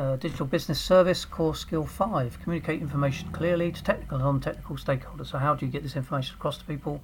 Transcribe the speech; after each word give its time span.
uh, 0.00 0.16
digital 0.16 0.46
business 0.46 0.80
service 0.80 1.26
core 1.26 1.54
skill 1.54 1.84
five. 1.84 2.38
Communicate 2.42 2.80
information 2.80 3.30
clearly 3.32 3.70
to 3.70 3.84
technical 3.84 4.16
and 4.16 4.24
non-technical 4.24 4.76
stakeholders. 4.76 5.26
So 5.26 5.36
how 5.36 5.54
do 5.54 5.66
you 5.66 5.70
get 5.70 5.82
this 5.82 5.94
information 5.94 6.36
across 6.36 6.56
to 6.56 6.64
people? 6.64 7.02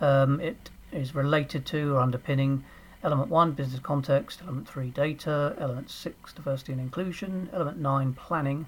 Um, 0.00 0.40
it 0.40 0.70
is 0.90 1.14
related 1.14 1.64
to 1.66 1.94
or 1.94 2.00
underpinning 2.00 2.64
element 3.04 3.30
1 3.30 3.52
business 3.52 3.78
context 3.78 4.40
element 4.42 4.68
3 4.68 4.90
data 4.90 5.54
element 5.58 5.88
6 5.88 6.32
diversity 6.32 6.72
and 6.72 6.80
inclusion 6.80 7.48
element 7.52 7.78
9 7.78 8.14
planning 8.14 8.66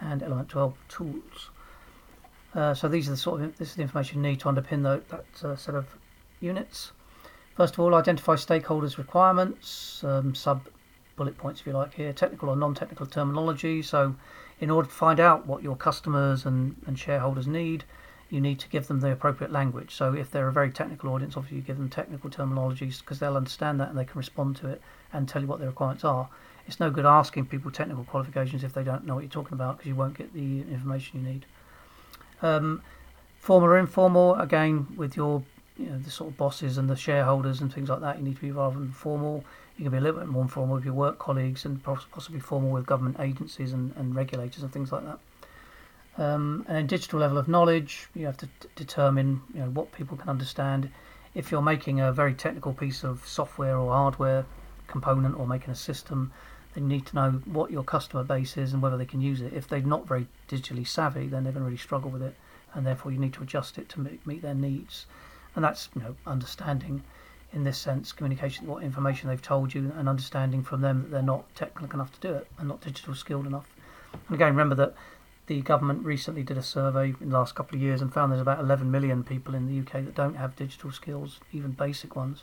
and 0.00 0.22
element 0.22 0.48
12 0.48 0.74
tools. 0.88 1.50
Uh, 2.54 2.74
so 2.74 2.88
these 2.88 3.06
are 3.06 3.12
the 3.12 3.16
sort 3.16 3.40
of 3.40 3.56
this 3.58 3.70
is 3.70 3.74
the 3.76 3.82
information 3.82 4.16
you 4.16 4.30
need 4.30 4.40
to 4.40 4.48
underpin 4.48 4.82
the, 4.82 5.00
that 5.10 5.48
uh, 5.48 5.54
set 5.54 5.76
of 5.76 5.86
units. 6.40 6.90
First 7.54 7.74
of 7.74 7.80
all 7.80 7.94
identify 7.94 8.34
stakeholders 8.34 8.98
requirements 8.98 10.02
um, 10.02 10.34
sub 10.34 10.66
bullet 11.16 11.36
points, 11.36 11.60
if 11.60 11.66
you 11.66 11.72
like, 11.72 11.94
here 11.94 12.12
technical 12.12 12.48
or 12.48 12.56
non 12.56 12.74
technical 12.74 13.06
terminology. 13.06 13.82
So, 13.82 14.14
in 14.60 14.70
order 14.70 14.88
to 14.88 14.94
find 14.94 15.18
out 15.20 15.46
what 15.46 15.62
your 15.62 15.76
customers 15.76 16.46
and, 16.46 16.76
and 16.86 16.98
shareholders 16.98 17.46
need, 17.46 17.84
you 18.30 18.40
need 18.40 18.58
to 18.60 18.68
give 18.68 18.86
them 18.86 19.00
the 19.00 19.12
appropriate 19.12 19.52
language. 19.52 19.94
So, 19.94 20.14
if 20.14 20.30
they're 20.30 20.48
a 20.48 20.52
very 20.52 20.70
technical 20.70 21.10
audience, 21.10 21.36
obviously 21.36 21.58
you 21.58 21.62
give 21.62 21.78
them 21.78 21.88
technical 21.88 22.30
terminologies 22.30 23.00
because 23.00 23.18
they'll 23.18 23.36
understand 23.36 23.80
that 23.80 23.88
and 23.88 23.98
they 23.98 24.04
can 24.04 24.18
respond 24.18 24.56
to 24.56 24.68
it 24.68 24.80
and 25.12 25.28
tell 25.28 25.42
you 25.42 25.48
what 25.48 25.58
their 25.58 25.68
requirements 25.68 26.04
are. 26.04 26.28
It's 26.66 26.80
no 26.80 26.90
good 26.90 27.06
asking 27.06 27.46
people 27.46 27.70
technical 27.70 28.04
qualifications 28.04 28.64
if 28.64 28.74
they 28.74 28.82
don't 28.82 29.06
know 29.06 29.14
what 29.14 29.22
you're 29.22 29.30
talking 29.30 29.54
about 29.54 29.78
because 29.78 29.88
you 29.88 29.94
won't 29.94 30.18
get 30.18 30.32
the 30.34 30.62
information 30.62 31.20
you 31.20 31.32
need. 31.32 31.46
Um, 32.42 32.82
formal 33.38 33.68
or 33.68 33.78
informal, 33.78 34.34
again, 34.34 34.88
with 34.96 35.16
your 35.16 35.42
you 35.78 35.86
know, 35.86 35.98
the 35.98 36.10
sort 36.10 36.30
of 36.30 36.36
bosses 36.36 36.78
and 36.78 36.88
the 36.88 36.96
shareholders 36.96 37.60
and 37.60 37.72
things 37.72 37.88
like 37.88 38.00
that, 38.00 38.18
you 38.18 38.24
need 38.24 38.36
to 38.36 38.40
be 38.40 38.50
rather 38.50 38.78
formal. 38.92 39.44
You 39.76 39.84
can 39.84 39.92
be 39.92 39.98
a 39.98 40.00
little 40.00 40.20
bit 40.20 40.28
more 40.28 40.42
informal 40.42 40.76
with 40.76 40.84
your 40.84 40.94
work 40.94 41.18
colleagues 41.18 41.64
and 41.64 41.82
possibly 41.82 42.40
formal 42.40 42.70
with 42.70 42.86
government 42.86 43.16
agencies 43.20 43.72
and, 43.72 43.94
and 43.96 44.14
regulators 44.14 44.62
and 44.62 44.72
things 44.72 44.90
like 44.90 45.04
that. 45.04 45.18
Um, 46.18 46.64
and 46.66 46.76
then 46.76 46.86
digital 46.86 47.20
level 47.20 47.36
of 47.36 47.46
knowledge, 47.46 48.08
you 48.14 48.24
have 48.24 48.38
to 48.38 48.48
determine 48.74 49.42
you 49.52 49.60
know 49.60 49.68
what 49.68 49.92
people 49.92 50.16
can 50.16 50.30
understand. 50.30 50.90
If 51.34 51.50
you're 51.50 51.60
making 51.60 52.00
a 52.00 52.10
very 52.10 52.32
technical 52.32 52.72
piece 52.72 53.04
of 53.04 53.26
software 53.28 53.76
or 53.76 53.92
hardware 53.92 54.46
component 54.86 55.38
or 55.38 55.46
making 55.46 55.70
a 55.70 55.76
system, 55.76 56.32
then 56.72 56.84
you 56.84 56.96
need 56.96 57.06
to 57.06 57.14
know 57.14 57.30
what 57.44 57.70
your 57.70 57.82
customer 57.82 58.24
base 58.24 58.56
is 58.56 58.72
and 58.72 58.80
whether 58.80 58.96
they 58.96 59.04
can 59.04 59.20
use 59.20 59.42
it. 59.42 59.52
If 59.52 59.68
they're 59.68 59.80
not 59.80 60.08
very 60.08 60.26
digitally 60.48 60.86
savvy, 60.86 61.26
then 61.26 61.44
they're 61.44 61.52
going 61.52 61.64
to 61.64 61.70
really 61.70 61.76
struggle 61.76 62.10
with 62.10 62.22
it, 62.22 62.34
and 62.72 62.86
therefore 62.86 63.12
you 63.12 63.18
need 63.18 63.34
to 63.34 63.42
adjust 63.42 63.76
it 63.76 63.90
to 63.90 64.00
meet, 64.00 64.26
meet 64.26 64.40
their 64.40 64.54
needs. 64.54 65.04
And 65.56 65.64
that's 65.64 65.88
you 65.96 66.02
know 66.02 66.14
understanding 66.26 67.02
in 67.52 67.64
this 67.64 67.78
sense, 67.78 68.12
communication, 68.12 68.66
what 68.66 68.82
information 68.82 69.28
they've 69.28 69.40
told 69.40 69.72
you, 69.72 69.92
and 69.96 70.08
understanding 70.08 70.62
from 70.62 70.82
them 70.82 71.02
that 71.02 71.10
they're 71.10 71.22
not 71.22 71.52
technical 71.54 71.98
enough 71.98 72.12
to 72.12 72.28
do 72.28 72.34
it 72.34 72.46
and 72.58 72.68
not 72.68 72.82
digital 72.82 73.14
skilled 73.14 73.46
enough. 73.46 73.66
And 74.12 74.34
again, 74.34 74.48
remember 74.48 74.74
that 74.74 74.94
the 75.46 75.62
government 75.62 76.04
recently 76.04 76.42
did 76.42 76.58
a 76.58 76.62
survey 76.62 77.14
in 77.20 77.30
the 77.30 77.38
last 77.38 77.54
couple 77.54 77.76
of 77.76 77.82
years 77.82 78.02
and 78.02 78.12
found 78.12 78.32
there's 78.32 78.42
about 78.42 78.58
11 78.58 78.90
million 78.90 79.22
people 79.22 79.54
in 79.54 79.66
the 79.66 79.80
UK 79.80 80.04
that 80.04 80.14
don't 80.14 80.34
have 80.34 80.56
digital 80.56 80.90
skills, 80.90 81.40
even 81.52 81.70
basic 81.70 82.16
ones. 82.16 82.42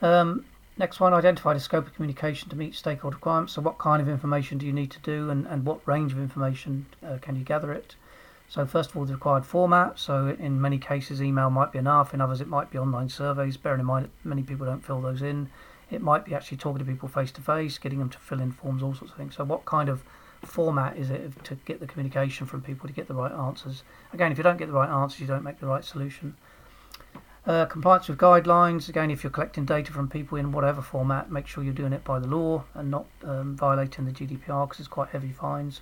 Um, 0.00 0.46
next 0.78 0.98
one, 1.00 1.12
identify 1.12 1.52
the 1.52 1.60
scope 1.60 1.86
of 1.86 1.94
communication 1.94 2.48
to 2.48 2.56
meet 2.56 2.74
stakeholder 2.74 3.16
requirements. 3.16 3.52
So, 3.52 3.60
what 3.60 3.78
kind 3.78 4.00
of 4.00 4.08
information 4.08 4.56
do 4.58 4.66
you 4.66 4.72
need 4.72 4.90
to 4.92 5.00
do, 5.00 5.28
and, 5.28 5.46
and 5.46 5.66
what 5.66 5.86
range 5.86 6.12
of 6.12 6.18
information 6.18 6.86
uh, 7.06 7.18
can 7.20 7.36
you 7.36 7.44
gather 7.44 7.72
it? 7.72 7.94
So 8.50 8.66
first 8.66 8.90
of 8.90 8.96
all, 8.96 9.04
the 9.04 9.14
required 9.14 9.46
format. 9.46 9.96
So 9.96 10.36
in 10.36 10.60
many 10.60 10.76
cases, 10.76 11.22
email 11.22 11.50
might 11.50 11.70
be 11.70 11.78
enough. 11.78 12.12
In 12.12 12.20
others, 12.20 12.40
it 12.40 12.48
might 12.48 12.68
be 12.68 12.78
online 12.78 13.08
surveys. 13.08 13.56
Bearing 13.56 13.78
in 13.78 13.86
mind 13.86 14.06
that 14.06 14.28
many 14.28 14.42
people 14.42 14.66
don't 14.66 14.84
fill 14.84 15.00
those 15.00 15.22
in. 15.22 15.48
It 15.88 16.02
might 16.02 16.24
be 16.24 16.34
actually 16.34 16.56
talking 16.58 16.80
to 16.80 16.84
people 16.84 17.08
face 17.08 17.30
to 17.32 17.40
face, 17.40 17.78
getting 17.78 18.00
them 18.00 18.10
to 18.10 18.18
fill 18.18 18.40
in 18.40 18.50
forms, 18.50 18.82
all 18.82 18.92
sorts 18.92 19.12
of 19.12 19.16
things. 19.18 19.36
So 19.36 19.44
what 19.44 19.64
kind 19.66 19.88
of 19.88 20.02
format 20.42 20.96
is 20.96 21.10
it 21.10 21.44
to 21.44 21.54
get 21.64 21.78
the 21.78 21.86
communication 21.86 22.44
from 22.44 22.60
people 22.60 22.88
to 22.88 22.92
get 22.92 23.06
the 23.06 23.14
right 23.14 23.30
answers? 23.30 23.84
Again, 24.12 24.32
if 24.32 24.38
you 24.38 24.42
don't 24.42 24.56
get 24.56 24.66
the 24.66 24.74
right 24.74 24.90
answers, 24.90 25.20
you 25.20 25.28
don't 25.28 25.44
make 25.44 25.60
the 25.60 25.66
right 25.66 25.84
solution. 25.84 26.36
Uh, 27.46 27.66
compliance 27.66 28.08
with 28.08 28.18
guidelines. 28.18 28.88
Again, 28.88 29.12
if 29.12 29.22
you're 29.22 29.30
collecting 29.30 29.64
data 29.64 29.92
from 29.92 30.08
people 30.08 30.36
in 30.36 30.50
whatever 30.50 30.82
format, 30.82 31.30
make 31.30 31.46
sure 31.46 31.62
you're 31.62 31.72
doing 31.72 31.92
it 31.92 32.02
by 32.02 32.18
the 32.18 32.26
law 32.26 32.64
and 32.74 32.90
not 32.90 33.06
um, 33.22 33.56
violating 33.56 34.06
the 34.06 34.12
GDPR 34.12 34.68
because 34.68 34.80
it's 34.80 34.88
quite 34.88 35.10
heavy 35.10 35.30
fines. 35.30 35.80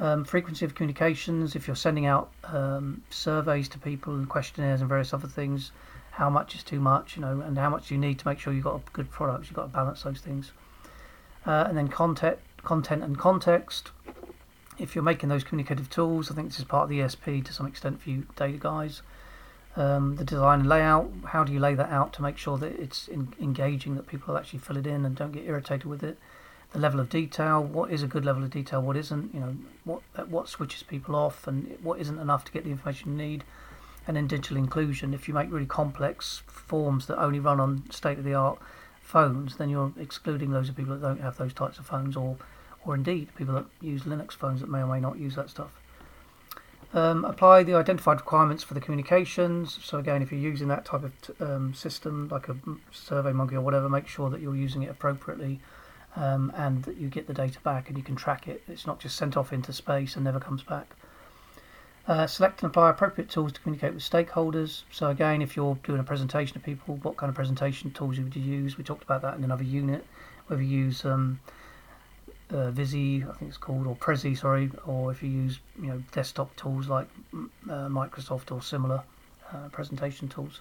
Um, 0.00 0.24
frequency 0.24 0.64
of 0.64 0.74
communications, 0.74 1.54
if 1.54 1.66
you're 1.66 1.76
sending 1.76 2.06
out 2.06 2.30
um, 2.44 3.02
surveys 3.10 3.68
to 3.68 3.78
people 3.78 4.14
and 4.14 4.26
questionnaires 4.26 4.80
and 4.80 4.88
various 4.88 5.12
other 5.12 5.28
things, 5.28 5.72
how 6.12 6.30
much 6.30 6.54
is 6.54 6.62
too 6.62 6.80
much, 6.80 7.16
you 7.16 7.22
know, 7.22 7.42
and 7.42 7.58
how 7.58 7.68
much 7.68 7.90
you 7.90 7.98
need 7.98 8.18
to 8.18 8.26
make 8.26 8.38
sure 8.38 8.50
you've 8.54 8.64
got 8.64 8.76
a 8.76 8.80
good 8.94 9.10
product. 9.10 9.44
You've 9.44 9.56
got 9.56 9.64
to 9.64 9.68
balance 9.68 10.02
those 10.02 10.20
things. 10.20 10.52
Uh, 11.44 11.66
and 11.68 11.76
then 11.76 11.88
content, 11.88 12.38
content 12.64 13.04
and 13.04 13.18
context. 13.18 13.90
If 14.78 14.94
you're 14.94 15.04
making 15.04 15.28
those 15.28 15.44
communicative 15.44 15.90
tools, 15.90 16.30
I 16.30 16.34
think 16.34 16.48
this 16.48 16.58
is 16.58 16.64
part 16.64 16.84
of 16.84 16.88
the 16.88 17.00
ESP 17.00 17.44
to 17.44 17.52
some 17.52 17.66
extent 17.66 18.00
for 18.00 18.08
you 18.08 18.26
data 18.36 18.56
guys. 18.58 19.02
Um, 19.76 20.16
the 20.16 20.24
design 20.24 20.60
and 20.60 20.68
layout, 20.68 21.10
how 21.26 21.44
do 21.44 21.52
you 21.52 21.60
lay 21.60 21.74
that 21.74 21.90
out 21.90 22.14
to 22.14 22.22
make 22.22 22.38
sure 22.38 22.56
that 22.56 22.72
it's 22.80 23.06
in, 23.06 23.34
engaging, 23.38 23.96
that 23.96 24.06
people 24.06 24.38
actually 24.38 24.60
fill 24.60 24.78
it 24.78 24.86
in 24.86 25.04
and 25.04 25.14
don't 25.14 25.32
get 25.32 25.44
irritated 25.44 25.84
with 25.84 26.02
it 26.02 26.16
the 26.72 26.78
level 26.78 27.00
of 27.00 27.08
detail, 27.08 27.62
what 27.62 27.90
is 27.90 28.02
a 28.02 28.06
good 28.06 28.24
level 28.24 28.44
of 28.44 28.50
detail, 28.50 28.80
what 28.80 28.96
isn't, 28.96 29.34
you 29.34 29.40
know, 29.40 29.56
what 29.84 30.02
what 30.28 30.48
switches 30.48 30.82
people 30.82 31.16
off, 31.16 31.46
and 31.46 31.76
what 31.82 31.98
isn't 32.00 32.18
enough 32.18 32.44
to 32.44 32.52
get 32.52 32.64
the 32.64 32.70
information 32.70 33.12
you 33.12 33.18
need, 33.18 33.44
and 34.06 34.16
then 34.16 34.26
digital 34.26 34.56
inclusion. 34.56 35.12
If 35.12 35.26
you 35.26 35.34
make 35.34 35.50
really 35.50 35.66
complex 35.66 36.42
forms 36.46 37.06
that 37.06 37.20
only 37.20 37.40
run 37.40 37.58
on 37.60 37.90
state 37.90 38.18
of 38.18 38.24
the 38.24 38.34
art 38.34 38.58
phones, 39.00 39.56
then 39.56 39.68
you're 39.68 39.92
excluding 39.98 40.52
those 40.52 40.68
of 40.68 40.76
people 40.76 40.94
that 40.94 41.02
don't 41.02 41.20
have 41.20 41.36
those 41.36 41.52
types 41.52 41.78
of 41.78 41.86
phones, 41.86 42.16
or 42.16 42.36
or 42.84 42.94
indeed 42.94 43.28
people 43.34 43.54
that 43.54 43.66
use 43.80 44.02
Linux 44.02 44.32
phones 44.32 44.60
that 44.60 44.70
may 44.70 44.80
or 44.80 44.86
may 44.86 45.00
not 45.00 45.18
use 45.18 45.34
that 45.34 45.50
stuff. 45.50 45.70
Um, 46.92 47.24
apply 47.24 47.62
the 47.62 47.74
identified 47.74 48.18
requirements 48.18 48.64
for 48.64 48.74
the 48.74 48.80
communications. 48.80 49.78
So 49.82 49.98
again, 49.98 50.22
if 50.22 50.32
you're 50.32 50.40
using 50.40 50.66
that 50.68 50.84
type 50.84 51.04
of 51.04 51.20
t- 51.20 51.32
um, 51.40 51.72
system, 51.72 52.28
like 52.28 52.48
a 52.48 52.54
SurveyMonkey 52.92 53.52
or 53.52 53.60
whatever, 53.60 53.88
make 53.88 54.08
sure 54.08 54.28
that 54.30 54.40
you're 54.40 54.56
using 54.56 54.82
it 54.82 54.90
appropriately 54.90 55.60
um, 56.16 56.52
and 56.56 56.82
that 56.84 56.96
you 56.96 57.08
get 57.08 57.26
the 57.26 57.34
data 57.34 57.60
back 57.60 57.88
and 57.88 57.96
you 57.96 58.04
can 58.04 58.16
track 58.16 58.48
it. 58.48 58.62
It's 58.68 58.86
not 58.86 59.00
just 59.00 59.16
sent 59.16 59.36
off 59.36 59.52
into 59.52 59.72
space 59.72 60.16
and 60.16 60.24
never 60.24 60.40
comes 60.40 60.62
back. 60.62 60.94
Uh, 62.08 62.26
select 62.26 62.62
and 62.62 62.70
apply 62.70 62.90
appropriate 62.90 63.30
tools 63.30 63.52
to 63.52 63.60
communicate 63.60 63.94
with 63.94 64.02
stakeholders. 64.02 64.82
So 64.90 65.10
again, 65.10 65.42
if 65.42 65.54
you're 65.54 65.78
doing 65.84 66.00
a 66.00 66.04
presentation 66.04 66.54
to 66.54 66.60
people, 66.60 66.96
what 67.02 67.16
kind 67.16 67.28
of 67.28 67.36
presentation 67.36 67.92
tools 67.92 68.18
would 68.18 68.34
you 68.34 68.42
use? 68.42 68.76
We 68.76 68.84
talked 68.84 69.04
about 69.04 69.22
that 69.22 69.36
in 69.36 69.44
another 69.44 69.62
unit. 69.62 70.04
Whether 70.48 70.62
you 70.62 70.78
use 70.86 71.04
um, 71.04 71.38
uh, 72.50 72.70
Vizy, 72.70 73.22
I 73.22 73.32
think 73.34 73.50
it's 73.50 73.58
called, 73.58 73.86
or 73.86 73.94
Prezi, 73.94 74.36
sorry, 74.36 74.70
or 74.86 75.12
if 75.12 75.22
you 75.22 75.28
use 75.28 75.60
you 75.80 75.88
know 75.88 76.02
desktop 76.10 76.56
tools 76.56 76.88
like 76.88 77.06
uh, 77.34 77.86
Microsoft 77.88 78.50
or 78.50 78.60
similar 78.60 79.02
uh, 79.52 79.68
presentation 79.70 80.28
tools. 80.28 80.60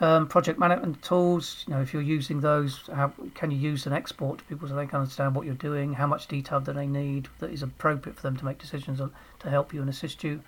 Um, 0.00 0.28
project 0.28 0.60
management 0.60 1.02
tools, 1.02 1.64
you 1.66 1.74
know, 1.74 1.80
if 1.80 1.92
you're 1.92 2.00
using 2.02 2.40
those, 2.40 2.88
how 2.94 3.12
can 3.34 3.50
you 3.50 3.58
use 3.58 3.84
an 3.84 3.92
export 3.92 4.38
to 4.38 4.44
people 4.44 4.68
so 4.68 4.76
they 4.76 4.86
can 4.86 5.00
understand 5.00 5.34
what 5.34 5.44
you're 5.44 5.56
doing? 5.56 5.94
How 5.94 6.06
much 6.06 6.28
detail 6.28 6.60
do 6.60 6.72
they 6.72 6.86
need 6.86 7.28
that 7.40 7.50
is 7.50 7.64
appropriate 7.64 8.14
for 8.14 8.22
them 8.22 8.36
to 8.36 8.44
make 8.44 8.58
decisions 8.58 9.00
on, 9.00 9.10
to 9.40 9.50
help 9.50 9.74
you 9.74 9.80
and 9.80 9.90
assist 9.90 10.22
you? 10.22 10.40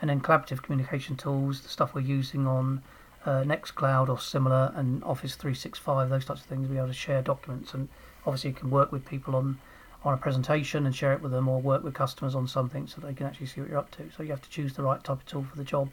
And 0.00 0.08
then 0.08 0.22
collaborative 0.22 0.62
communication 0.62 1.14
tools, 1.14 1.60
the 1.60 1.68
stuff 1.68 1.94
we're 1.94 2.00
using 2.00 2.46
on 2.46 2.82
uh, 3.26 3.42
Nextcloud 3.42 4.08
or 4.08 4.18
similar, 4.18 4.72
and 4.74 5.04
Office 5.04 5.34
365, 5.34 6.08
those 6.08 6.24
types 6.24 6.40
of 6.40 6.46
things. 6.46 6.66
Be 6.66 6.78
able 6.78 6.86
to 6.86 6.94
share 6.94 7.20
documents, 7.20 7.74
and 7.74 7.90
obviously 8.24 8.50
you 8.50 8.56
can 8.56 8.70
work 8.70 8.92
with 8.92 9.04
people 9.04 9.36
on 9.36 9.58
on 10.04 10.14
a 10.14 10.16
presentation 10.16 10.86
and 10.86 10.94
share 10.94 11.12
it 11.12 11.20
with 11.20 11.32
them, 11.32 11.48
or 11.48 11.60
work 11.60 11.82
with 11.82 11.92
customers 11.92 12.34
on 12.34 12.46
something 12.48 12.86
so 12.86 13.00
they 13.00 13.12
can 13.12 13.26
actually 13.26 13.46
see 13.46 13.60
what 13.60 13.68
you're 13.68 13.78
up 13.78 13.90
to. 13.90 14.08
So 14.16 14.22
you 14.22 14.30
have 14.30 14.42
to 14.42 14.48
choose 14.48 14.72
the 14.72 14.82
right 14.82 15.02
type 15.02 15.18
of 15.18 15.26
tool 15.26 15.44
for 15.44 15.56
the 15.56 15.64
job. 15.64 15.90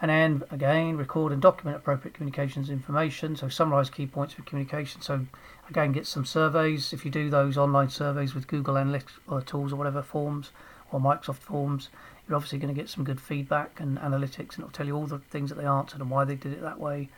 And 0.00 0.10
then 0.10 0.42
again, 0.50 0.96
record 0.96 1.32
and 1.32 1.40
document 1.40 1.78
appropriate 1.78 2.14
communications 2.14 2.68
information. 2.68 3.34
So 3.34 3.48
summarize 3.48 3.88
key 3.88 4.06
points 4.06 4.34
for 4.34 4.42
communication. 4.42 5.00
So 5.00 5.26
again, 5.70 5.92
get 5.92 6.06
some 6.06 6.26
surveys. 6.26 6.92
If 6.92 7.04
you 7.04 7.10
do 7.10 7.30
those 7.30 7.56
online 7.56 7.88
surveys 7.88 8.34
with 8.34 8.46
Google 8.46 8.74
Analytics 8.74 9.12
or 9.26 9.40
tools 9.40 9.72
or 9.72 9.76
whatever 9.76 10.02
forms 10.02 10.50
or 10.92 11.00
Microsoft 11.00 11.36
Forms, 11.36 11.88
you're 12.28 12.36
obviously 12.36 12.58
going 12.58 12.74
to 12.74 12.80
get 12.80 12.90
some 12.90 13.04
good 13.04 13.20
feedback 13.20 13.80
and 13.80 13.98
analytics, 13.98 14.54
and 14.54 14.58
it'll 14.58 14.70
tell 14.70 14.86
you 14.86 14.96
all 14.96 15.06
the 15.06 15.18
things 15.18 15.48
that 15.48 15.56
they 15.56 15.64
answered 15.64 16.00
and 16.00 16.10
why 16.10 16.24
they 16.24 16.34
did 16.34 16.52
it 16.52 16.60
that 16.60 16.78
way. 16.78 17.08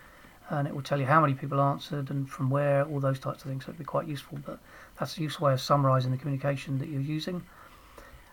And 0.50 0.68
it 0.68 0.74
will 0.74 0.82
tell 0.82 1.00
you 1.00 1.06
how 1.06 1.20
many 1.20 1.34
people 1.34 1.60
answered 1.60 2.10
and 2.10 2.28
from 2.28 2.48
where, 2.48 2.84
all 2.84 3.00
those 3.00 3.18
types 3.18 3.42
of 3.44 3.50
things. 3.50 3.64
So 3.64 3.70
it'd 3.70 3.78
be 3.78 3.84
quite 3.84 4.06
useful. 4.06 4.38
But 4.46 4.58
that's 4.98 5.18
a 5.18 5.20
useful 5.20 5.46
way 5.46 5.52
of 5.52 5.60
summarizing 5.60 6.10
the 6.10 6.16
communication 6.16 6.78
that 6.78 6.88
you're 6.88 7.00
using. 7.00 7.42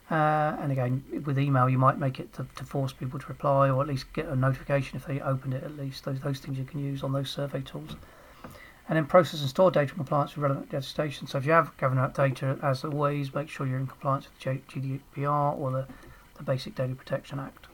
Uh, 0.10 0.56
and 0.62 0.72
again, 0.72 1.04
with 1.26 1.40
email, 1.40 1.68
you 1.68 1.80
might 1.80 1.98
make 1.98 2.20
it 2.20 2.32
to, 2.34 2.46
to, 2.56 2.64
force 2.64 2.94
people 2.94 3.20
to 3.20 3.26
reply 3.28 3.70
or 3.70 3.82
at 3.82 3.88
least 3.88 4.14
get 4.14 4.28
a 4.28 4.36
notification 4.36 4.98
if 4.98 5.06
they 5.06 5.20
opened 5.20 5.54
it, 5.56 5.64
at 5.64 5.76
least. 5.78 6.06
Those, 6.06 6.20
those 6.20 6.40
things 6.40 6.60
you 6.60 6.64
can 6.64 6.80
use 6.80 7.02
on 7.02 7.12
those 7.12 7.30
survey 7.30 7.62
tools. 7.62 7.96
And 8.88 8.98
then 8.98 9.08
process 9.08 9.42
and 9.42 9.50
store 9.50 9.72
data 9.72 9.96
compliance 9.96 10.36
with 10.36 10.44
relevant 10.44 10.72
legislation. 10.72 11.26
So 11.26 11.40
if 11.40 11.46
you 11.46 11.54
have 11.54 11.76
government 11.78 12.14
data, 12.14 12.60
as 12.62 12.84
always, 12.84 13.34
make 13.34 13.50
sure 13.50 13.66
you're 13.66 13.80
in 13.80 13.88
compliance 13.88 14.28
with 14.28 14.68
GDPR 14.68 15.58
or 15.58 15.72
the, 15.72 15.88
the 16.38 16.44
Basic 16.44 16.76
Data 16.76 16.94
Protection 16.94 17.40
Act. 17.40 17.66